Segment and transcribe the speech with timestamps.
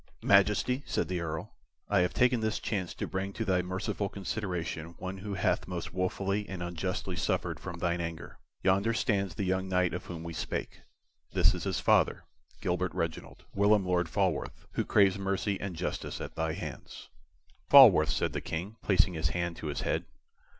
[0.23, 1.53] "Majesty," said the Earl,
[1.87, 5.93] "I have taken this chance to bring to thy merciful consideration one who hath most
[5.93, 8.39] wofully and unjustly suffered from thine anger.
[8.63, 10.81] Yonder stands the young knight of whom we spake;
[11.33, 12.23] this is his father,
[12.61, 17.09] Gilbert Reginald, whilom Lord Falworth, who craves mercy and justice at thy hands."
[17.69, 20.05] "Falworth," said the King, placing his hand to his head.